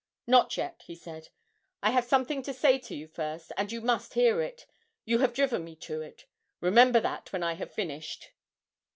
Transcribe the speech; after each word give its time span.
'Not 0.25 0.57
yet,' 0.57 0.81
he 0.87 0.95
said. 0.95 1.29
'I 1.83 1.91
have 1.91 2.05
something 2.05 2.41
to 2.41 2.55
say 2.55 2.79
to 2.79 2.95
you 2.95 3.07
first, 3.07 3.51
and 3.55 3.71
you 3.71 3.81
must 3.81 4.15
hear 4.15 4.41
it 4.41 4.65
you 5.05 5.19
have 5.19 5.31
driven 5.31 5.63
me 5.63 5.75
to 5.75 6.01
it.... 6.01 6.25
Remember 6.59 6.99
that, 6.99 7.31
when 7.31 7.43
I 7.43 7.53
have 7.53 7.71
finished!' 7.71 8.31